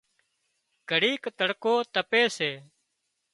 گھڙيڪ 0.89 1.23
تڙڪو 1.37 1.73
تپي 1.93 2.23
سي 2.37 2.51